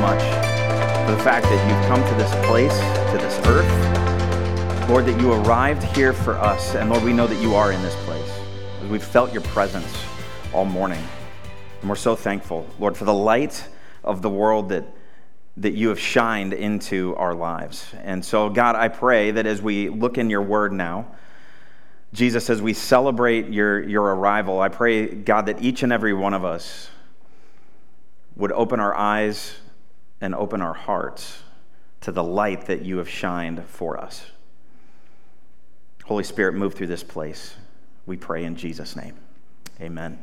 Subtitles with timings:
[0.00, 0.20] much
[1.08, 2.78] for the fact that you've come to this place,
[3.12, 4.88] to this earth.
[4.88, 6.74] Lord, that you arrived here for us.
[6.74, 8.30] And Lord, we know that you are in this place.
[8.90, 9.92] We've felt your presence
[10.52, 11.02] all morning.
[11.80, 13.68] And we're so thankful, Lord, for the light
[14.02, 14.84] of the world that,
[15.58, 17.92] that you have shined into our lives.
[18.02, 21.06] And so, God, I pray that as we look in your word now,
[22.12, 26.32] Jesus, as we celebrate your, your arrival, I pray, God, that each and every one
[26.32, 26.88] of us
[28.36, 29.54] would open our eyes
[30.20, 31.42] and open our hearts
[32.00, 34.26] to the light that you have shined for us.
[36.04, 37.54] Holy Spirit, move through this place.
[38.06, 39.14] We pray in Jesus' name.
[39.80, 40.18] Amen.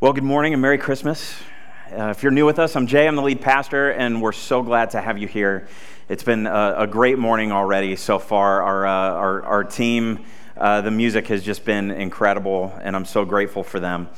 [0.00, 1.34] Well, good morning and Merry Christmas.
[1.92, 3.06] Uh, if you're new with us, I'm Jay.
[3.06, 5.68] I'm the lead pastor, and we're so glad to have you here.
[6.08, 8.62] It's been a, a great morning already so far.
[8.62, 10.24] Our, uh, our, our, team,
[10.56, 14.08] uh, the music has just been incredible, and I'm so grateful for them.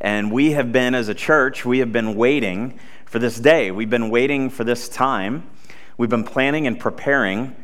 [0.00, 2.78] And we have been, as a church, we have been waiting
[3.10, 3.72] for this day.
[3.72, 5.50] We've been waiting for this time.
[5.98, 7.56] We've been planning and preparing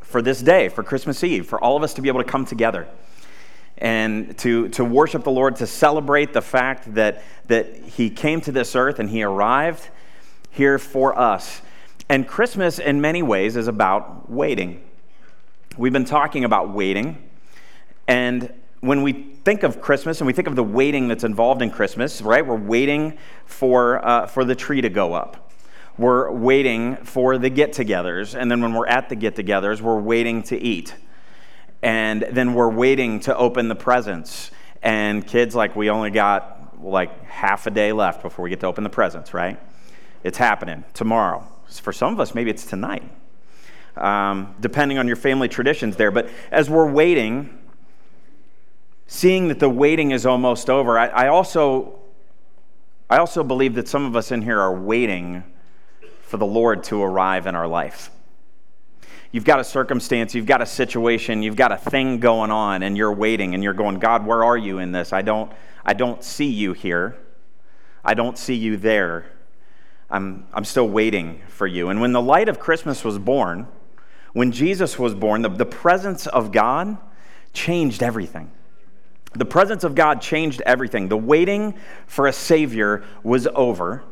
[0.00, 2.44] for this day, for Christmas Eve, for all of us to be able to come
[2.44, 2.88] together
[3.76, 8.50] and to, to worship the Lord, to celebrate the fact that, that He came to
[8.50, 9.90] this earth and He arrived
[10.50, 11.62] here for us.
[12.08, 14.82] And Christmas, in many ways, is about waiting.
[15.76, 17.22] We've been talking about waiting.
[18.08, 19.12] And when we
[19.44, 22.46] think of Christmas and we think of the waiting that's involved in Christmas, right?
[22.46, 25.50] We're waiting for, uh, for the tree to go up.
[25.98, 28.38] We're waiting for the get togethers.
[28.38, 30.94] And then when we're at the get togethers, we're waiting to eat.
[31.82, 34.52] And then we're waiting to open the presents.
[34.80, 38.66] And kids, like, we only got like half a day left before we get to
[38.66, 39.58] open the presents, right?
[40.22, 41.44] It's happening tomorrow.
[41.68, 43.02] For some of us, maybe it's tonight,
[43.96, 46.12] um, depending on your family traditions there.
[46.12, 47.57] But as we're waiting,
[49.08, 51.98] seeing that the waiting is almost over, I, I, also,
[53.10, 55.42] I also believe that some of us in here are waiting
[56.20, 58.10] for the Lord to arrive in our life.
[59.32, 62.96] You've got a circumstance, you've got a situation, you've got a thing going on, and
[62.96, 65.12] you're waiting and you're going, God, where are you in this?
[65.12, 65.50] I don't,
[65.84, 67.16] I don't see you here.
[68.04, 69.24] I don't see you there.
[70.10, 71.88] I'm, I'm still waiting for you.
[71.88, 73.68] And when the light of Christmas was born,
[74.34, 76.98] when Jesus was born, the, the presence of God
[77.54, 78.50] changed everything.
[79.34, 81.08] The presence of God changed everything.
[81.08, 81.74] The waiting
[82.06, 84.02] for a Savior was over,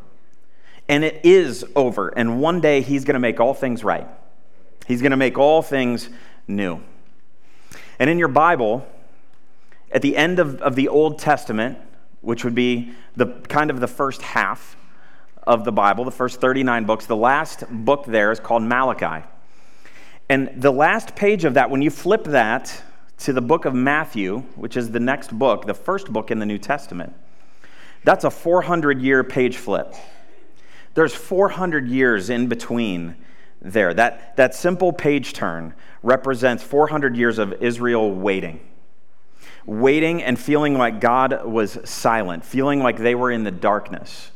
[0.88, 2.09] and it is over.
[2.09, 4.06] And one day He's going to make all things right.
[4.87, 6.09] He's going to make all things
[6.47, 6.81] new.
[7.99, 8.87] And in your Bible,
[9.91, 11.78] at the end of, of the Old Testament,
[12.21, 14.76] which would be the kind of the first half
[15.47, 19.25] of the Bible, the first 39 books, the last book there is called Malachi.
[20.28, 22.82] And the last page of that, when you flip that
[23.19, 26.47] to the book of Matthew, which is the next book, the first book in the
[26.47, 27.15] New Testament,
[28.04, 29.94] that's a 400 year page flip.
[30.94, 33.16] There's 400 years in between
[33.60, 33.93] there.
[33.93, 38.60] That, that simple page turn represents 400 years of Israel waiting.
[39.66, 44.31] Waiting and feeling like God was silent, feeling like they were in the darkness,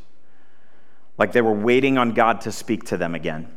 [1.17, 3.47] like they were waiting on God to speak to them again.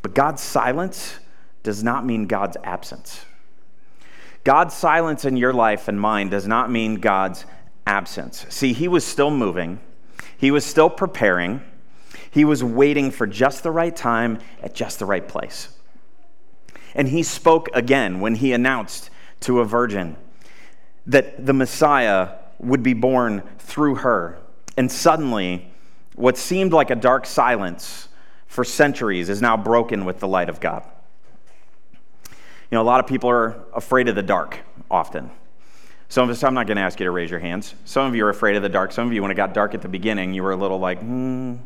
[0.00, 1.18] But God's silence
[1.62, 3.26] does not mean God's absence.
[4.44, 7.44] God's silence in your life and mine does not mean God's
[7.86, 8.46] absence.
[8.48, 9.80] See, he was still moving,
[10.36, 11.62] he was still preparing,
[12.30, 15.68] he was waiting for just the right time at just the right place.
[16.94, 19.10] And he spoke again when he announced
[19.40, 20.16] to a virgin
[21.06, 24.38] that the Messiah would be born through her.
[24.76, 25.72] And suddenly,
[26.14, 28.08] what seemed like a dark silence
[28.46, 30.84] for centuries is now broken with the light of God.
[32.72, 34.58] You know, a lot of people are afraid of the dark
[34.90, 35.30] often.
[36.08, 37.74] Some of us, I'm not going to ask you to raise your hands.
[37.84, 38.92] Some of you are afraid of the dark.
[38.92, 40.98] Some of you, when it got dark at the beginning, you were a little like,
[40.98, 41.56] hmm,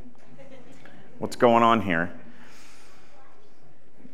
[1.20, 2.12] what's going on here?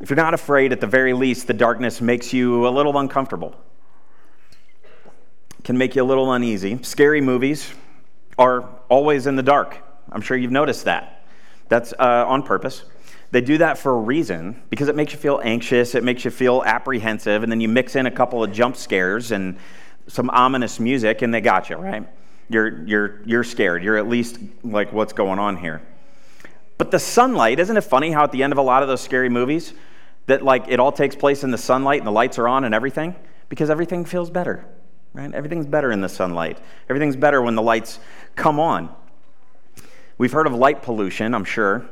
[0.02, 3.56] If you're not afraid, at the very least, the darkness makes you a little uncomfortable,
[5.64, 6.78] can make you a little uneasy.
[6.82, 7.72] Scary movies
[8.36, 9.78] are always in the dark.
[10.10, 11.24] I'm sure you've noticed that.
[11.70, 12.84] That's uh, on purpose.
[13.32, 16.30] They do that for a reason because it makes you feel anxious, it makes you
[16.30, 19.56] feel apprehensive, and then you mix in a couple of jump scares and
[20.06, 22.06] some ominous music, and they got you, right?
[22.50, 23.82] You're, you're, you're scared.
[23.82, 25.80] You're at least like, what's going on here?
[26.76, 29.00] But the sunlight, isn't it funny how at the end of a lot of those
[29.00, 29.72] scary movies,
[30.26, 32.74] that like it all takes place in the sunlight and the lights are on and
[32.74, 33.14] everything?
[33.48, 34.66] Because everything feels better,
[35.14, 35.32] right?
[35.32, 36.58] Everything's better in the sunlight.
[36.90, 37.98] Everything's better when the lights
[38.36, 38.94] come on.
[40.18, 41.88] We've heard of light pollution, I'm sure.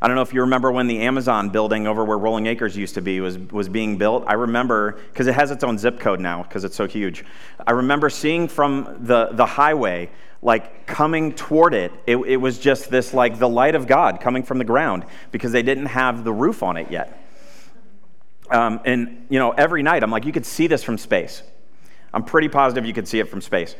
[0.00, 2.94] I don't know if you remember when the Amazon building over where Rolling Acres used
[2.94, 4.24] to be was, was being built.
[4.26, 7.24] I remember, because it has its own zip code now, because it's so huge.
[7.66, 10.10] I remember seeing from the, the highway
[10.40, 11.92] like coming toward it.
[12.06, 12.16] it.
[12.16, 15.62] It was just this like the light of God coming from the ground because they
[15.62, 17.24] didn't have the roof on it yet.
[18.50, 21.42] Um, and, you know, every night I'm like, you could see this from space.
[22.14, 23.74] I'm pretty positive you could see it from space.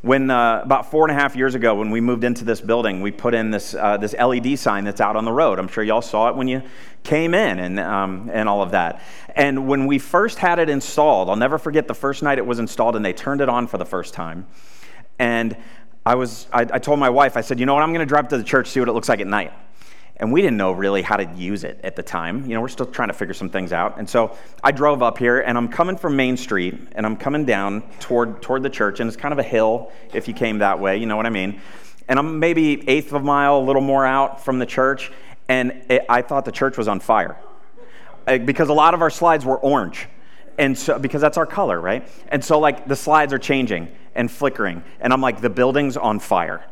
[0.00, 3.02] When uh, about four and a half years ago, when we moved into this building,
[3.02, 5.58] we put in this, uh, this LED sign that's out on the road.
[5.58, 6.62] I'm sure y'all saw it when you
[7.02, 9.02] came in and, um, and all of that.
[9.34, 12.60] And when we first had it installed, I'll never forget the first night it was
[12.60, 14.46] installed and they turned it on for the first time.
[15.18, 15.56] And
[16.06, 18.06] I, was, I, I told my wife, I said, you know what, I'm going to
[18.06, 19.52] drive to the church, see what it looks like at night
[20.20, 22.44] and we didn't know really how to use it at the time.
[22.44, 23.98] You know, we're still trying to figure some things out.
[23.98, 27.44] And so I drove up here, and I'm coming from Main Street, and I'm coming
[27.44, 30.80] down toward toward the church, and it's kind of a hill if you came that
[30.80, 30.96] way.
[30.96, 31.60] You know what I mean?
[32.08, 35.12] And I'm maybe eighth of a mile, a little more out from the church,
[35.48, 37.36] and it, I thought the church was on fire
[38.26, 40.08] uh, because a lot of our slides were orange.
[40.58, 42.08] And so, because that's our color, right?
[42.28, 44.82] And so, like, the slides are changing and flickering.
[45.00, 46.64] And I'm like, the building's on fire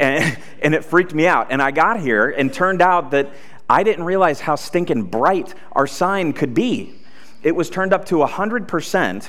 [0.00, 1.48] and, and it freaked me out.
[1.50, 3.30] And I got here and turned out that
[3.68, 6.94] I didn't realize how stinking bright our sign could be.
[7.42, 9.28] It was turned up to 100%,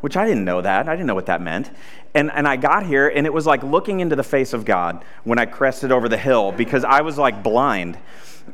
[0.00, 0.88] which I didn't know that.
[0.88, 1.70] I didn't know what that meant.
[2.14, 5.04] And, and I got here, and it was like looking into the face of God
[5.24, 7.98] when I crested over the hill because I was like blind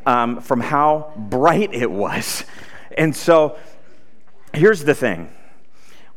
[0.07, 2.45] um, from how bright it was.
[2.97, 3.59] And so
[4.53, 5.33] here's the thing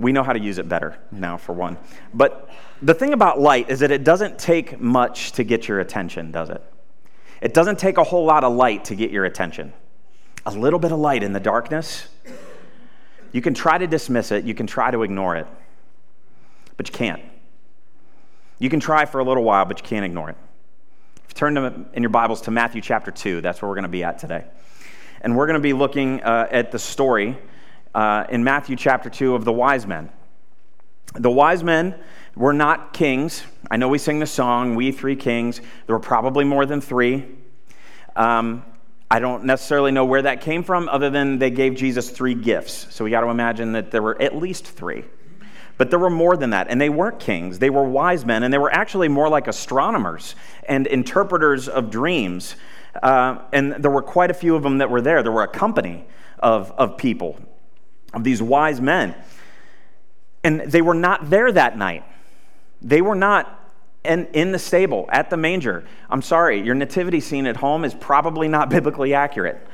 [0.04, 1.78] we know how to use it better now, for one.
[2.14, 2.50] But
[2.82, 6.50] the thing about light is that it doesn't take much to get your attention, does
[6.50, 6.62] it?
[7.42, 9.74] It doesn't take a whole lot of light to get your attention.
[10.46, 12.10] A little bit of light in the darkness,
[13.32, 15.48] you can try to dismiss it, you can try to ignore it,
[16.76, 17.22] but you can't.
[18.60, 20.38] You can try for a little while, but you can't ignore it.
[21.24, 23.84] If you turn to, in your Bibles to Matthew chapter 2, that's where we're going
[23.84, 24.44] to be at today.
[25.22, 27.38] And we're going to be looking uh, at the story
[27.94, 30.10] uh, in Matthew chapter 2 of the wise men.
[31.16, 31.96] The wise men
[32.36, 33.44] were not kings.
[33.70, 35.62] I know we sing the song, We Three Kings.
[35.86, 37.26] There were probably more than three.
[38.16, 38.66] Um,
[39.12, 42.88] I don't necessarily know where that came from, other than they gave Jesus three gifts.
[42.90, 45.06] So we got to imagine that there were at least three.
[45.78, 46.68] But there were more than that.
[46.68, 50.36] And they weren't kings, they were wise men, and they were actually more like astronomers
[50.68, 52.56] and interpreters of dreams.
[53.02, 55.22] Uh, and there were quite a few of them that were there.
[55.22, 56.06] There were a company
[56.40, 57.40] of, of people,
[58.14, 59.16] of these wise men.
[60.44, 62.04] And they were not there that night.
[62.82, 63.60] They were not
[64.04, 65.86] in, in the stable at the manger.
[66.10, 69.66] I'm sorry, your nativity scene at home is probably not biblically accurate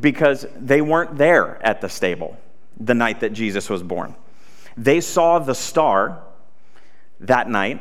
[0.00, 2.36] because they weren't there at the stable
[2.78, 4.14] the night that Jesus was born.
[4.76, 6.22] They saw the star
[7.20, 7.80] that night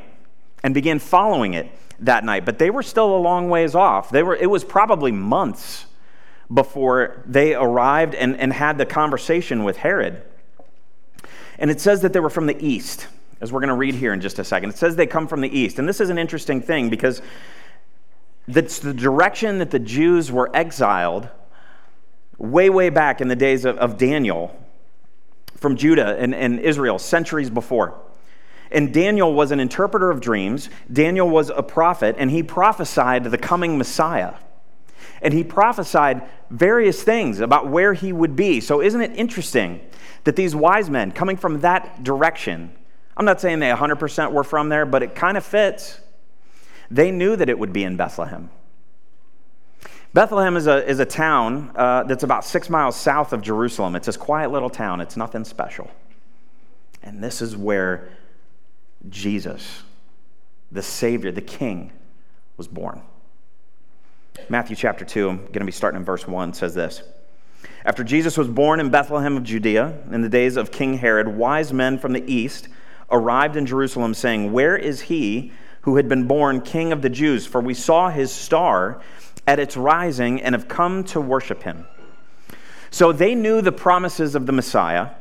[0.63, 1.69] and began following it
[1.99, 4.09] that night, but they were still a long ways off.
[4.09, 5.85] They were, it was probably months
[6.53, 10.21] before they arrived and, and had the conversation with Herod.
[11.59, 13.07] And it says that they were from the east,
[13.41, 14.69] as we're going to read here in just a second.
[14.69, 15.79] It says they come from the east.
[15.79, 17.21] And this is an interesting thing because
[18.47, 21.29] that's the direction that the Jews were exiled
[22.37, 24.55] way, way back in the days of, of Daniel
[25.57, 27.99] from Judah and, and Israel, centuries before.
[28.71, 30.69] And Daniel was an interpreter of dreams.
[30.91, 34.35] Daniel was a prophet, and he prophesied the coming Messiah.
[35.21, 38.59] And he prophesied various things about where he would be.
[38.61, 39.81] So, isn't it interesting
[40.23, 42.75] that these wise men coming from that direction,
[43.15, 45.99] I'm not saying they 100% were from there, but it kind of fits.
[46.91, 48.49] They knew that it would be in Bethlehem.
[50.13, 53.95] Bethlehem is a, is a town uh, that's about six miles south of Jerusalem.
[53.95, 55.89] It's this quiet little town, it's nothing special.
[57.03, 58.09] And this is where
[59.09, 59.83] Jesus,
[60.71, 61.91] the Savior, the King,
[62.57, 63.01] was born.
[64.49, 67.03] Matthew chapter 2, I'm going to be starting in verse 1, says this.
[67.85, 71.73] After Jesus was born in Bethlehem of Judea, in the days of King Herod, wise
[71.73, 72.69] men from the east
[73.09, 75.51] arrived in Jerusalem, saying, Where is he
[75.81, 77.45] who had been born king of the Jews?
[77.45, 79.01] For we saw his star
[79.45, 81.85] at its rising and have come to worship him.
[82.91, 85.11] So they knew the promises of the Messiah,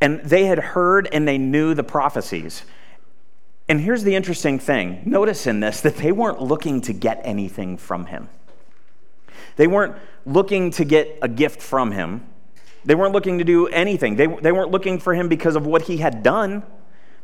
[0.00, 2.62] and they had heard and they knew the prophecies.
[3.68, 7.76] And here's the interesting thing notice in this that they weren't looking to get anything
[7.76, 8.28] from him.
[9.58, 12.24] They weren't looking to get a gift from him.
[12.84, 14.14] They weren't looking to do anything.
[14.14, 16.62] They, they weren't looking for him because of what he had done,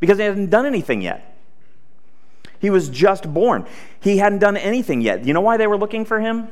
[0.01, 1.39] because he hadn't done anything yet.
[2.59, 3.67] He was just born.
[4.01, 5.25] He hadn't done anything yet.
[5.25, 6.49] You know why they were looking for him?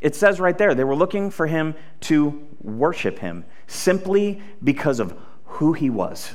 [0.00, 5.14] It says right there, they were looking for him to worship him simply because of
[5.44, 6.32] who he was.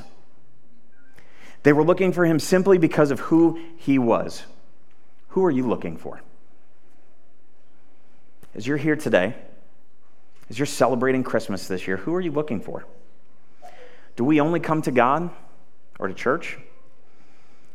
[1.64, 4.44] They were looking for him simply because of who he was.
[5.28, 6.22] Who are you looking for?
[8.56, 9.34] As you're here today,
[10.48, 12.86] as you're celebrating Christmas this year, who are you looking for?
[14.16, 15.28] Do we only come to God
[15.98, 16.56] or to church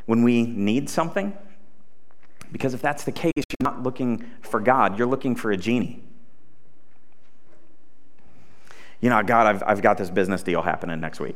[0.08, 1.38] when we need something?
[2.52, 6.04] Because if that's the case, you're not looking for God, you're looking for a genie.
[9.02, 11.36] You know, God, I've, I've got this business deal happening next week.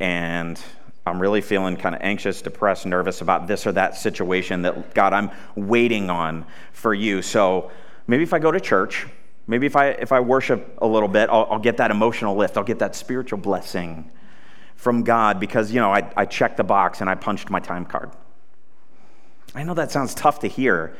[0.00, 0.60] And
[1.06, 5.12] I'm really feeling kind of anxious, depressed, nervous about this or that situation that, God,
[5.12, 7.22] I'm waiting on for you.
[7.22, 7.70] So
[8.06, 9.06] maybe if I go to church,
[9.46, 12.56] maybe if I, if I worship a little bit, I'll, I'll get that emotional lift,
[12.56, 14.10] I'll get that spiritual blessing
[14.76, 17.84] from God because, you know, I, I checked the box and I punched my time
[17.84, 18.10] card.
[19.54, 20.96] I know that sounds tough to hear,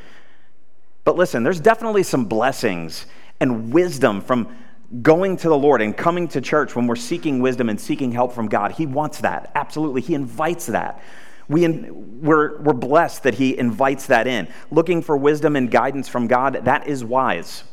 [1.04, 3.06] but listen, there's definitely some blessings
[3.38, 4.56] and wisdom from
[5.02, 8.32] going to the Lord and coming to church when we're seeking wisdom and seeking help
[8.32, 8.72] from God.
[8.72, 9.50] He wants that.
[9.54, 10.00] Absolutely.
[10.00, 11.02] He invites that.
[11.48, 14.48] We in, we're, we're blessed that He invites that in.
[14.70, 17.64] Looking for wisdom and guidance from God, that is wise.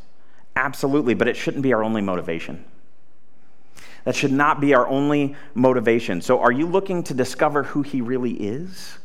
[0.56, 1.14] Absolutely.
[1.14, 2.64] But it shouldn't be our only motivation.
[4.04, 6.20] That should not be our only motivation.
[6.20, 8.98] So, are you looking to discover who He really is?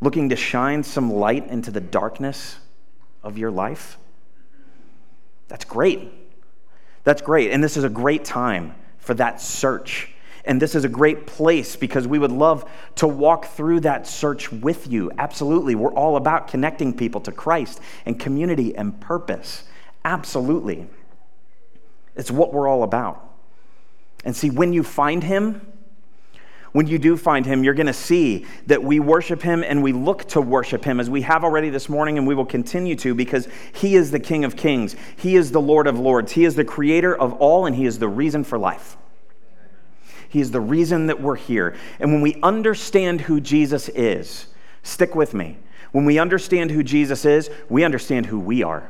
[0.00, 2.58] Looking to shine some light into the darkness
[3.22, 3.98] of your life?
[5.48, 6.10] That's great.
[7.04, 7.50] That's great.
[7.50, 10.10] And this is a great time for that search.
[10.44, 14.50] And this is a great place because we would love to walk through that search
[14.50, 15.10] with you.
[15.18, 15.74] Absolutely.
[15.74, 19.64] We're all about connecting people to Christ and community and purpose.
[20.04, 20.86] Absolutely.
[22.16, 23.26] It's what we're all about.
[24.24, 25.60] And see, when you find Him,
[26.72, 29.92] when you do find him, you're going to see that we worship him and we
[29.92, 33.12] look to worship him as we have already this morning and we will continue to
[33.12, 34.94] because he is the King of Kings.
[35.16, 36.30] He is the Lord of Lords.
[36.32, 38.96] He is the creator of all and he is the reason for life.
[40.30, 41.76] He is the reason that we're here.
[41.98, 44.46] And when we understand who Jesus is,
[44.84, 45.58] stick with me.
[45.90, 48.88] When we understand who Jesus is, we understand who we are.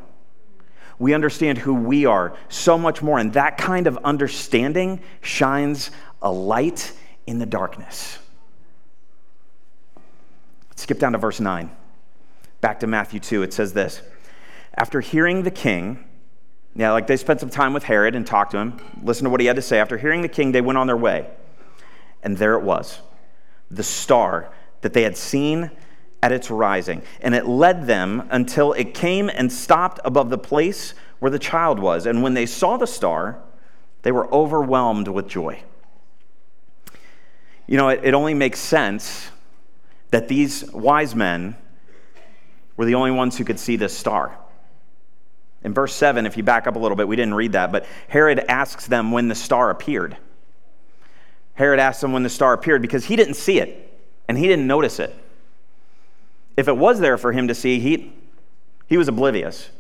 [0.99, 3.19] We understand who we are so much more.
[3.19, 6.93] And that kind of understanding shines a light
[7.27, 8.19] in the darkness.
[10.69, 11.71] Let's skip down to verse 9.
[12.61, 14.03] Back to Matthew 2, it says this
[14.75, 16.05] After hearing the king,
[16.75, 19.41] yeah, like they spent some time with Herod and talked to him, listened to what
[19.41, 19.81] he had to say.
[19.81, 21.29] After hearing the king, they went on their way.
[22.23, 23.01] And there it was,
[23.71, 25.71] the star that they had seen
[26.23, 27.03] at its rising.
[27.21, 31.79] And it led them until it came and stopped above the place where the child
[31.79, 32.07] was.
[32.07, 33.43] And when they saw the star,
[34.03, 35.63] they were overwhelmed with joy.
[37.67, 39.31] You know, it, it only makes sense
[40.11, 41.57] that these wise men
[42.77, 44.37] were the only ones who could see this star.
[45.63, 47.87] In verse 7, if you back up a little bit, we didn't read that, but
[48.09, 50.17] Herod asks them when the star appeared.
[51.55, 54.67] Herod asked them when the star appeared because he didn't see it and he didn't
[54.67, 55.15] notice it.
[56.57, 58.13] If it was there for him to see, he,
[58.87, 59.71] he was oblivious.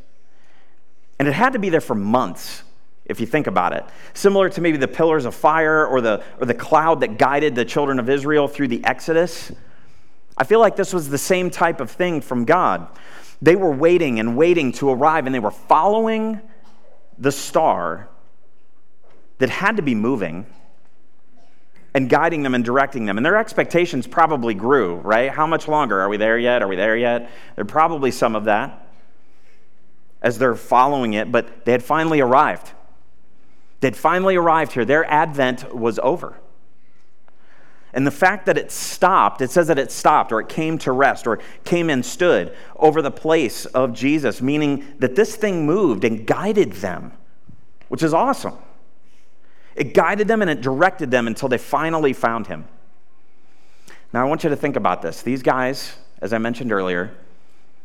[1.19, 2.63] And it had to be there for months
[3.07, 3.85] if you think about it.
[4.15, 7.65] Similar to maybe the pillars of fire or the, or the cloud that guided the
[7.65, 9.51] children of Israel through the Exodus.
[10.37, 12.89] I feel like this was the same type of thing from God.
[13.43, 16.41] They were waiting and waiting to arrive, and they were following
[17.19, 18.09] the star
[19.39, 20.47] that had to be moving
[21.95, 23.17] and guiding them and directing them.
[23.17, 25.31] And their expectations probably grew, right?
[25.31, 26.01] How much longer?
[26.01, 26.63] Are we there yet?
[26.63, 27.31] Are we there yet?
[27.57, 28.87] There probably some of that
[30.23, 32.73] as they're following it, but they had finally arrived.
[33.81, 34.85] They'd finally arrived here.
[34.85, 36.37] Their advent was over.
[37.93, 40.93] And the fact that it stopped, it says that it stopped or it came to
[40.93, 46.05] rest or came and stood over the place of Jesus, meaning that this thing moved
[46.05, 47.13] and guided them,
[47.89, 48.55] which is awesome.
[49.75, 52.67] It guided them and it directed them until they finally found him.
[54.13, 55.23] Now, I want you to think about this.
[55.23, 57.13] These guys, as I mentioned earlier,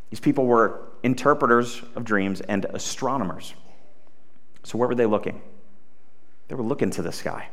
[0.10, 3.54] these people were interpreters of dreams and astronomers.
[4.64, 5.42] So, where were they looking?
[6.48, 7.50] They were looking to the sky,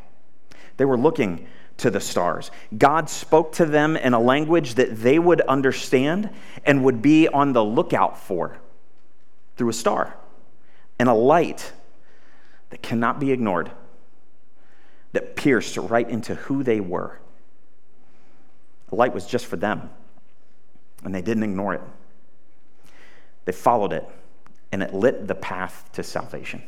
[0.76, 1.47] they were looking
[1.79, 2.50] to the stars.
[2.76, 6.31] God spoke to them in a language that they would understand
[6.64, 8.59] and would be on the lookout for
[9.57, 10.17] through a star
[10.99, 11.73] and a light
[12.71, 13.71] that cannot be ignored,
[15.12, 17.19] that pierced right into who they were.
[18.88, 19.91] The light was just for them,
[21.05, 21.83] and they didn't ignore it.
[23.45, 24.09] They followed it,
[24.71, 26.62] and it lit the path to salvation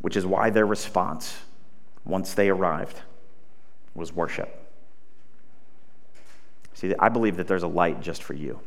[0.00, 1.36] which is why their response,
[2.06, 3.00] once they arrived,
[3.94, 4.62] was worship.
[6.74, 8.60] See, I believe that there's a light just for you.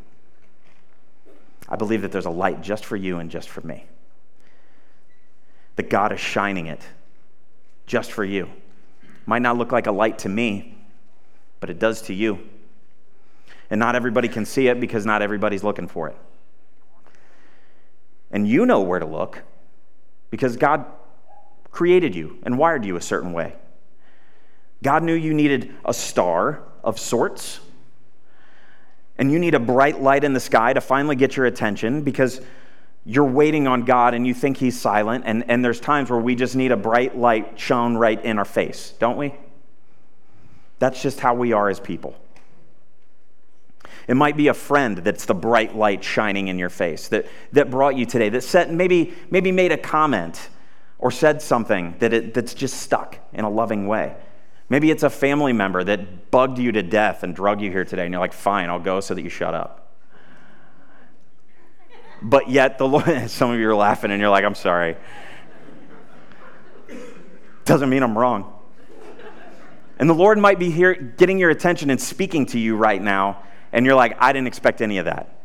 [1.69, 3.85] I believe that there's a light just for you and just for me.
[5.75, 6.81] That God is shining it
[7.85, 8.49] just for you.
[9.25, 10.75] Might not look like a light to me,
[11.59, 12.39] but it does to you.
[13.69, 16.17] And not everybody can see it because not everybody's looking for it.
[18.31, 19.43] And you know where to look
[20.31, 20.85] because God
[21.71, 23.55] created you and wired you a certain way.
[24.81, 27.59] God knew you needed a star of sorts.
[29.19, 32.39] and you need a bright light in the sky to finally get your attention because
[33.05, 36.35] you're waiting on God and you think He's silent, and, and there's times where we
[36.35, 39.35] just need a bright light shone right in our face, don't we?
[40.79, 42.15] That's just how we are as people.
[44.07, 47.69] It might be a friend that's the bright light shining in your face that, that
[47.69, 50.47] brought you today, that said, maybe, maybe made a comment
[50.99, 54.15] or said something that it, that's just stuck in a loving way.
[54.69, 58.05] Maybe it's a family member that bugged you to death and drug you here today,
[58.05, 59.87] and you're like, fine, I'll go so that you shut up.
[62.21, 64.97] But yet, the Lord, some of you are laughing and you're like, I'm sorry.
[67.65, 68.53] Doesn't mean I'm wrong.
[69.97, 73.43] And the Lord might be here getting your attention and speaking to you right now
[73.71, 75.35] and you're like, I didn't expect any of that.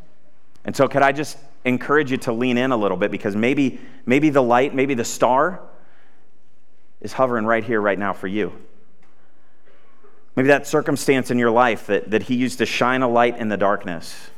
[0.64, 3.80] And so, could I just encourage you to lean in a little bit because maybe,
[4.06, 5.61] maybe the light, maybe the star
[7.00, 8.52] is hovering right here, right now for you.
[10.37, 13.49] Maybe that circumstance in your life that, that He used to shine a light in
[13.49, 14.30] the darkness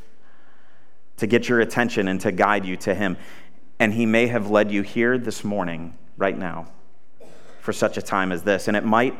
[1.17, 3.17] to get your attention and to guide you to Him.
[3.79, 6.67] And He may have led you here this morning, right now,
[7.61, 8.67] for such a time as this.
[8.67, 9.17] And it might,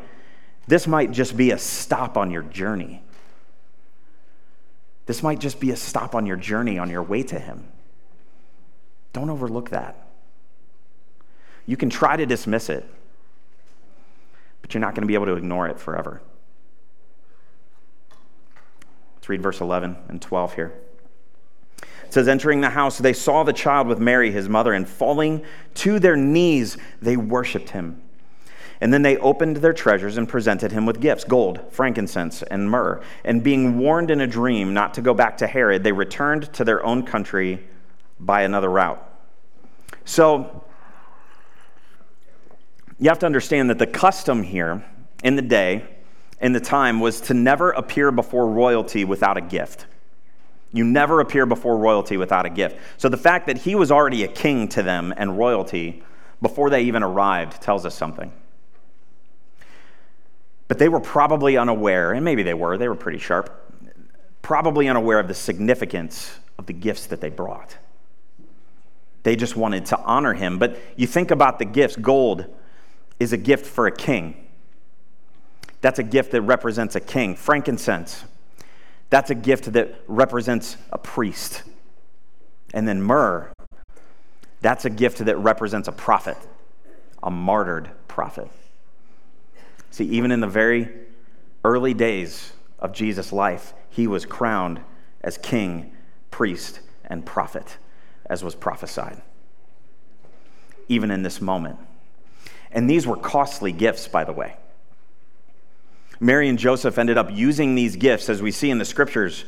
[0.67, 3.01] this might just be a stop on your journey.
[5.07, 7.67] This might just be a stop on your journey on your way to Him.
[9.13, 10.07] Don't overlook that.
[11.65, 12.89] You can try to dismiss it,
[14.61, 16.21] but you're not going to be able to ignore it forever.
[19.15, 20.73] Let's read verse 11 and 12 here.
[21.81, 25.43] It says, Entering the house, they saw the child with Mary, his mother, and falling
[25.75, 28.01] to their knees, they worshiped him.
[28.79, 33.01] And then they opened their treasures and presented him with gifts gold, frankincense, and myrrh.
[33.25, 36.63] And being warned in a dream not to go back to Herod, they returned to
[36.63, 37.67] their own country
[38.19, 39.03] by another route.
[40.05, 40.63] So,
[42.99, 44.83] you have to understand that the custom here
[45.23, 45.85] in the day,
[46.41, 49.85] in the time, was to never appear before royalty without a gift.
[50.73, 52.77] You never appear before royalty without a gift.
[52.97, 56.03] So, the fact that he was already a king to them and royalty
[56.41, 58.31] before they even arrived tells us something.
[60.67, 63.49] But they were probably unaware, and maybe they were, they were pretty sharp,
[64.41, 67.77] probably unaware of the significance of the gifts that they brought.
[69.23, 70.57] They just wanted to honor him.
[70.57, 72.45] But you think about the gifts gold
[73.19, 74.47] is a gift for a king.
[75.81, 77.35] That's a gift that represents a king.
[77.35, 78.23] Frankincense,
[79.09, 81.63] that's a gift that represents a priest.
[82.73, 83.51] And then myrrh,
[84.61, 86.37] that's a gift that represents a prophet,
[87.21, 88.49] a martyred prophet.
[89.91, 90.89] See, even in the very
[91.63, 94.81] early days of Jesus' life, he was crowned
[95.21, 95.91] as king,
[96.31, 97.77] priest, and prophet,
[98.29, 99.21] as was prophesied.
[100.87, 101.79] Even in this moment.
[102.71, 104.55] And these were costly gifts, by the way.
[106.19, 109.45] Mary and Joseph ended up using these gifts, as we see in the scriptures.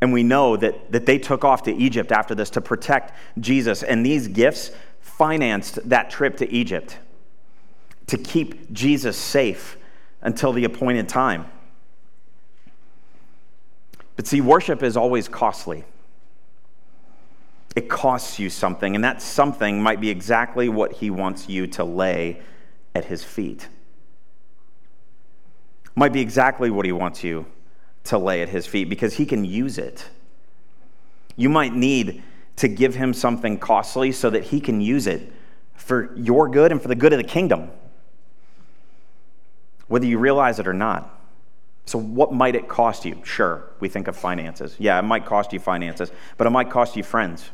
[0.00, 3.82] And we know that, that they took off to Egypt after this to protect Jesus.
[3.82, 6.98] And these gifts financed that trip to Egypt
[8.08, 9.76] to keep Jesus safe
[10.20, 11.46] until the appointed time.
[14.16, 15.84] But see, worship is always costly.
[17.76, 21.84] It costs you something, and that something might be exactly what he wants you to
[21.84, 22.40] lay
[22.94, 23.68] at his feet.
[25.94, 27.46] Might be exactly what he wants you
[28.04, 30.08] to lay at his feet because he can use it.
[31.36, 32.22] You might need
[32.56, 35.32] to give him something costly so that he can use it
[35.74, 37.70] for your good and for the good of the kingdom
[39.88, 41.12] whether you realize it or not.
[41.86, 43.20] So, what might it cost you?
[43.24, 44.74] Sure, we think of finances.
[44.78, 47.48] Yeah, it might cost you finances, but it might cost you friends.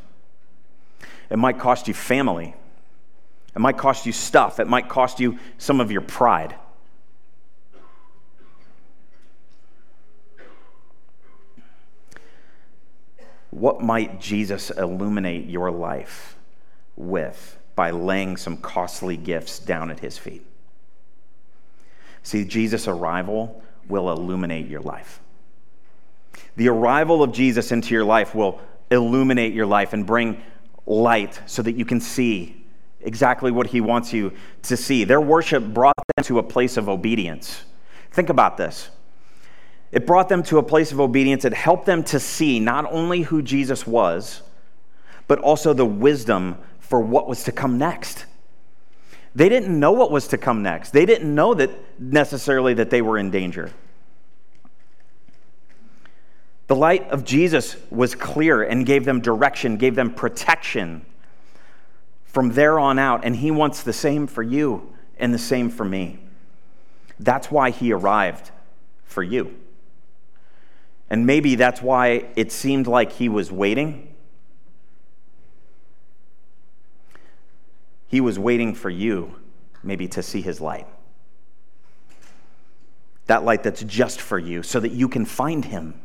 [1.33, 2.55] It might cost you family.
[3.57, 4.61] It might cost you stuff.
[4.61, 6.55] It might cost you some of your pride.
[13.49, 16.37] What might Jesus illuminate your life
[16.97, 20.45] with by laying some costly gifts down at his feet?
[22.23, 25.21] See, Jesus' arrival will illuminate your life.
[26.57, 30.43] The arrival of Jesus into your life will illuminate your life and bring
[30.87, 32.65] light so that you can see
[33.01, 35.05] exactly what he wants you to see.
[35.05, 37.65] Their worship brought them to a place of obedience.
[38.11, 38.91] Think about this.
[39.91, 41.45] It brought them to a place of obedience.
[41.45, 44.43] It helped them to see not only who Jesus was,
[45.29, 48.27] but also the wisdom for what was to come next.
[49.35, 50.91] They didn't know what was to come next.
[50.91, 53.71] They didn't know that necessarily that they were in danger.
[56.73, 61.05] The light of Jesus was clear and gave them direction, gave them protection
[62.25, 63.27] from there on out.
[63.27, 66.21] And He wants the same for you and the same for me.
[67.21, 68.53] That's why He arrived
[69.05, 69.55] for you.
[71.11, 74.15] And maybe that's why it seemed like he was waiting.
[78.07, 79.35] He was waiting for you,
[79.83, 80.87] maybe, to see his light.
[83.27, 86.01] That light that's just for you, so that you can find him.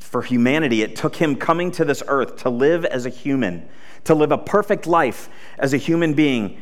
[0.00, 3.68] For humanity, it took him coming to this earth to live as a human,
[4.04, 5.28] to live a perfect life
[5.58, 6.60] as a human being,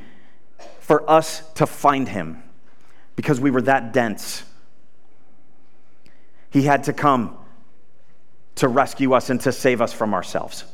[0.81, 2.43] for us to find him
[3.17, 4.45] because we were that dense.
[6.51, 7.37] He had to come
[8.57, 10.65] to rescue us and to save us from ourselves.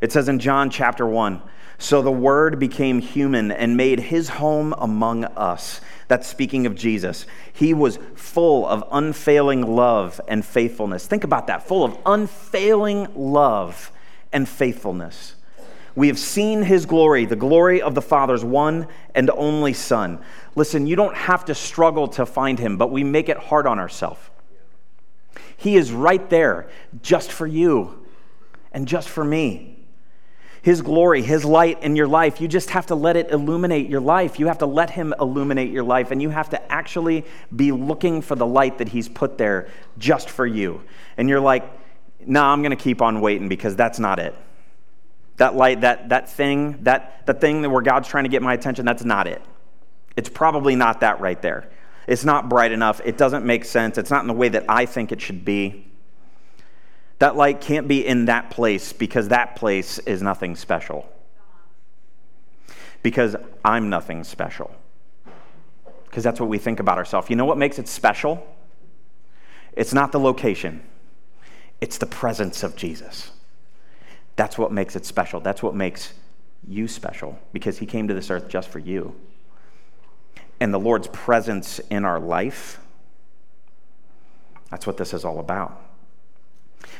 [0.00, 1.42] It says in John chapter 1
[1.82, 5.80] So the Word became human and made his home among us.
[6.06, 7.26] That's speaking of Jesus.
[7.52, 11.08] He was full of unfailing love and faithfulness.
[11.08, 13.90] Think about that full of unfailing love
[14.32, 15.34] and faithfulness.
[15.96, 20.20] We have seen his glory, the glory of the Father's one and only Son.
[20.54, 23.80] Listen, you don't have to struggle to find him, but we make it hard on
[23.80, 24.20] ourselves.
[25.56, 26.70] He is right there
[27.02, 28.06] just for you
[28.70, 29.71] and just for me.
[30.62, 32.40] His glory, His light in your life.
[32.40, 34.38] You just have to let it illuminate your life.
[34.38, 38.22] You have to let Him illuminate your life, and you have to actually be looking
[38.22, 40.80] for the light that He's put there just for you.
[41.16, 41.64] And you're like,
[42.24, 44.36] nah, I'm going to keep on waiting because that's not it.
[45.38, 48.54] That light, that, that thing, that the thing that where God's trying to get my
[48.54, 49.42] attention, that's not it.
[50.16, 51.70] It's probably not that right there.
[52.06, 53.00] It's not bright enough.
[53.04, 53.98] It doesn't make sense.
[53.98, 55.91] It's not in the way that I think it should be.
[57.22, 61.08] That light can't be in that place because that place is nothing special.
[63.04, 64.74] Because I'm nothing special.
[66.06, 67.30] Because that's what we think about ourselves.
[67.30, 68.44] You know what makes it special?
[69.74, 70.82] It's not the location,
[71.80, 73.30] it's the presence of Jesus.
[74.34, 75.38] That's what makes it special.
[75.38, 76.14] That's what makes
[76.66, 79.14] you special because he came to this earth just for you.
[80.58, 82.80] And the Lord's presence in our life,
[84.72, 85.91] that's what this is all about.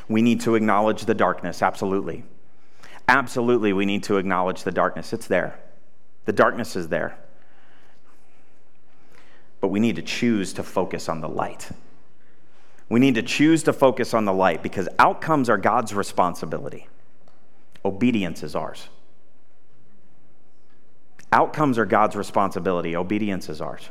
[0.07, 2.23] We need to acknowledge the darkness, absolutely.
[3.07, 5.13] Absolutely, we need to acknowledge the darkness.
[5.13, 5.59] It's there.
[6.25, 7.17] The darkness is there.
[9.59, 11.69] But we need to choose to focus on the light.
[12.89, 16.87] We need to choose to focus on the light because outcomes are God's responsibility,
[17.83, 18.87] obedience is ours.
[21.31, 23.89] Outcomes are God's responsibility, obedience is ours.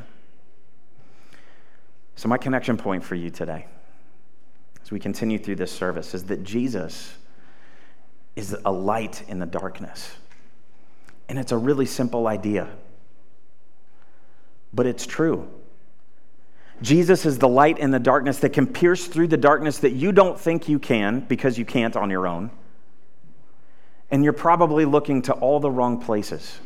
[2.15, 3.67] So, my connection point for you today
[4.83, 7.15] as we continue through this service is that Jesus
[8.35, 10.17] is a light in the darkness.
[11.29, 12.69] And it's a really simple idea,
[14.73, 15.49] but it's true.
[16.83, 20.11] Jesus is the light in the darkness that can pierce through the darkness that you
[20.11, 22.51] don't think you can because you can't on your own.
[24.11, 26.59] And you're probably looking to all the wrong places.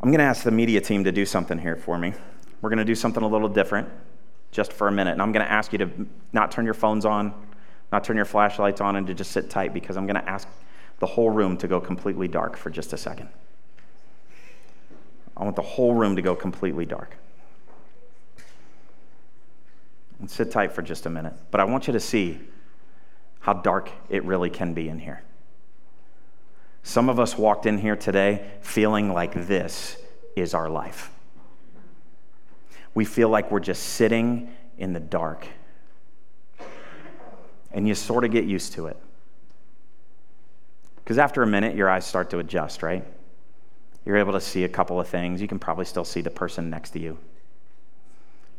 [0.00, 2.14] I'm going to ask the media team to do something here for me.
[2.62, 3.88] We're going to do something a little different
[4.50, 5.12] just for a minute.
[5.12, 5.90] And I'm going to ask you to
[6.32, 7.34] not turn your phones on,
[7.92, 10.48] not turn your flashlights on, and to just sit tight because I'm going to ask
[10.98, 13.28] the whole room to go completely dark for just a second.
[15.36, 17.16] I want the whole room to go completely dark.
[20.18, 21.34] And sit tight for just a minute.
[21.50, 22.38] But I want you to see
[23.40, 25.22] how dark it really can be in here.
[26.82, 29.98] Some of us walked in here today feeling like this
[30.34, 31.10] is our life
[32.96, 35.46] we feel like we're just sitting in the dark.
[37.70, 38.96] And you sort of get used to it.
[40.96, 43.04] Because after a minute, your eyes start to adjust, right?
[44.06, 45.42] You're able to see a couple of things.
[45.42, 47.18] You can probably still see the person next to you.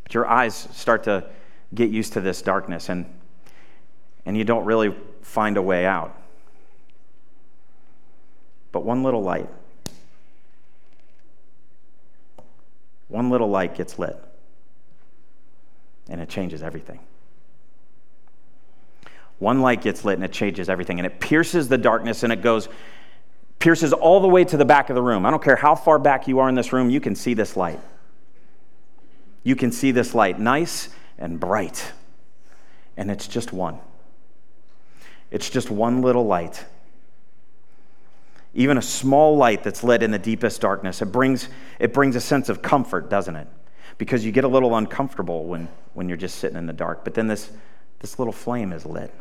[0.03, 1.25] But your eyes start to
[1.73, 3.07] get used to this darkness, and,
[4.27, 6.15] and you don't really find a way out.
[8.71, 9.49] But one little light,
[13.07, 14.25] one little light gets lit
[16.09, 16.99] and it changes everything.
[19.39, 22.41] One light gets lit and it changes everything, and it pierces the darkness and it
[22.41, 22.69] goes,
[23.59, 25.25] pierces all the way to the back of the room.
[25.25, 27.55] I don't care how far back you are in this room, you can see this
[27.55, 27.79] light.
[29.43, 31.91] You can see this light, nice and bright.
[32.97, 33.79] And it's just one.
[35.31, 36.65] It's just one little light.
[38.53, 41.47] Even a small light that's lit in the deepest darkness, it brings,
[41.79, 43.47] it brings a sense of comfort, doesn't it?
[43.97, 47.03] Because you get a little uncomfortable when, when you're just sitting in the dark.
[47.03, 47.51] But then this,
[47.99, 49.13] this little flame is lit,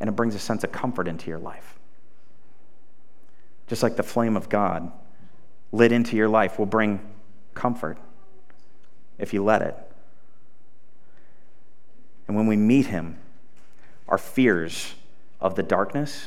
[0.00, 1.78] and it brings a sense of comfort into your life.
[3.66, 4.92] Just like the flame of God
[5.72, 7.00] lit into your life will bring
[7.54, 7.98] comfort
[9.18, 9.76] if you let it.
[12.28, 13.18] And when we meet Him,
[14.08, 14.94] our fears
[15.40, 16.26] of the darkness,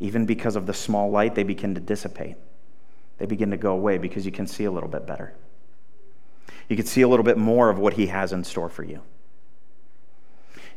[0.00, 2.36] even because of the small light, they begin to dissipate.
[3.18, 5.34] They begin to go away because you can see a little bit better.
[6.68, 9.02] You could see a little bit more of what He has in store for you.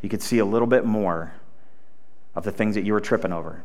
[0.01, 1.33] You could see a little bit more
[2.35, 3.63] of the things that you were tripping over.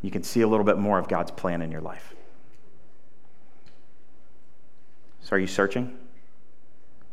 [0.00, 2.14] You can see a little bit more of God's plan in your life.
[5.20, 5.96] So, are you searching?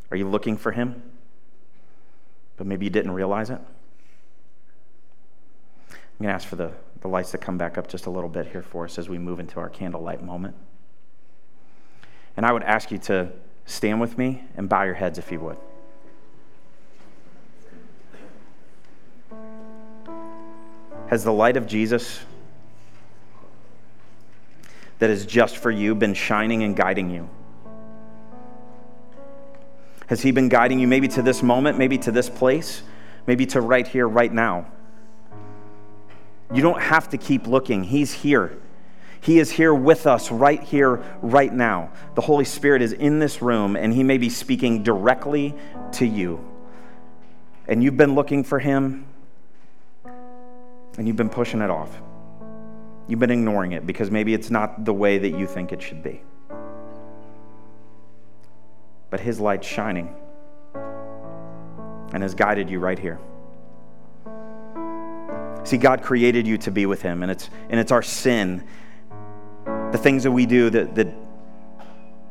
[0.09, 1.03] Are you looking for Him?
[2.57, 3.61] But maybe you didn't realize it?
[5.91, 8.29] I'm going to ask for the, the lights to come back up just a little
[8.29, 10.55] bit here for us as we move into our candlelight moment.
[12.39, 13.33] And I would ask you to
[13.65, 15.57] stand with me and bow your heads if you would.
[21.07, 22.21] Has the light of Jesus
[24.99, 27.29] that is just for you been shining and guiding you?
[30.07, 32.83] Has He been guiding you maybe to this moment, maybe to this place,
[33.27, 34.65] maybe to right here, right now?
[36.53, 37.83] You don't have to keep looking.
[37.83, 38.57] He's here.
[39.21, 41.91] He is here with us right here, right now.
[42.15, 45.53] The Holy Spirit is in this room, and He may be speaking directly
[45.93, 46.43] to you.
[47.67, 49.05] And you've been looking for Him,
[50.97, 52.01] and you've been pushing it off.
[53.07, 56.03] You've been ignoring it because maybe it's not the way that you think it should
[56.03, 56.21] be
[59.09, 60.15] but His light's shining
[62.13, 63.19] and has guided you right here.
[65.63, 68.63] See, God created you to be with Him, and it's, and it's our sin,
[69.91, 71.07] the things that we do that, that,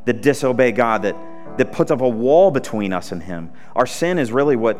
[0.04, 1.16] that disobey God, that,
[1.58, 3.50] that puts up a wall between us and Him.
[3.74, 4.76] Our sin is really what,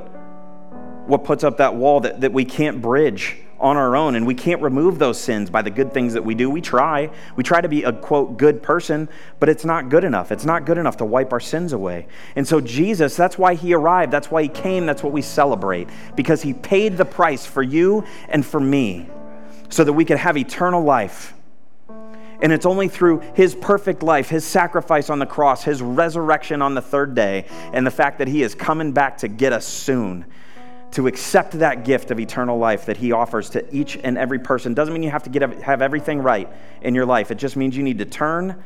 [1.06, 4.34] what puts up that wall that, that we can't bridge on our own, and we
[4.34, 6.48] can't remove those sins by the good things that we do.
[6.48, 7.10] We try.
[7.34, 9.08] We try to be a quote good person,
[9.40, 10.30] but it's not good enough.
[10.30, 12.06] It's not good enough to wipe our sins away.
[12.36, 14.12] And so, Jesus, that's why he arrived.
[14.12, 14.86] That's why he came.
[14.86, 19.08] That's what we celebrate, because he paid the price for you and for me
[19.70, 21.34] so that we could have eternal life.
[22.40, 26.74] And it's only through his perfect life, his sacrifice on the cross, his resurrection on
[26.74, 30.24] the third day, and the fact that he is coming back to get us soon
[30.92, 34.72] to accept that gift of eternal life that he offers to each and every person
[34.72, 36.48] doesn't mean you have to get, have everything right
[36.82, 37.30] in your life.
[37.30, 38.62] It just means you need to turn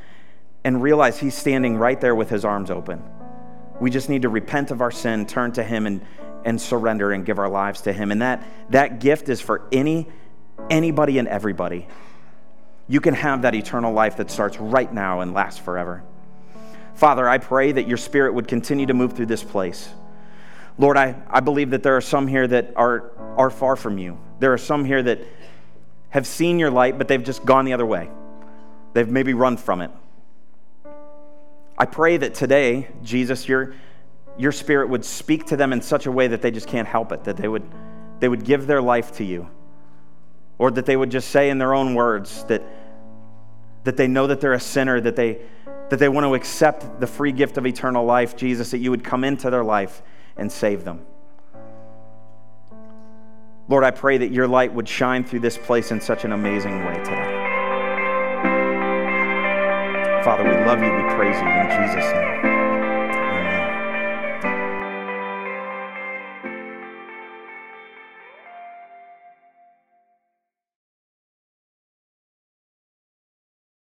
[0.64, 3.02] and realize he's standing right there with his arms open.
[3.80, 6.02] We just need to repent of our sin, turn to him, and,
[6.44, 8.12] and surrender and give our lives to him.
[8.12, 10.06] And that, that gift is for any,
[10.70, 11.88] anybody and everybody.
[12.92, 16.04] You can have that eternal life that starts right now and lasts forever.
[16.94, 19.88] Father, I pray that your spirit would continue to move through this place.
[20.76, 24.18] Lord, I, I believe that there are some here that are, are far from you.
[24.40, 25.20] There are some here that
[26.10, 28.10] have seen your light, but they've just gone the other way.
[28.92, 29.90] They've maybe run from it.
[31.78, 33.74] I pray that today, Jesus, your,
[34.36, 37.10] your spirit would speak to them in such a way that they just can't help
[37.12, 37.64] it, that they would,
[38.20, 39.48] they would give their life to you,
[40.58, 42.62] or that they would just say in their own words that,
[43.84, 45.38] that they know that they're a sinner, that they,
[45.90, 49.04] that they want to accept the free gift of eternal life, Jesus, that you would
[49.04, 50.02] come into their life
[50.36, 51.04] and save them.
[53.68, 56.84] Lord, I pray that your light would shine through this place in such an amazing
[56.84, 57.42] way today.
[60.24, 60.92] Father, we love you.
[60.92, 62.61] We praise you in Jesus' name.